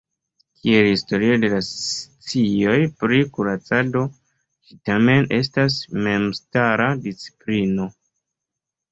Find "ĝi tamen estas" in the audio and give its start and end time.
4.69-5.75